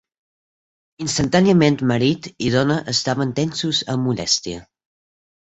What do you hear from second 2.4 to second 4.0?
i dona estaven tensos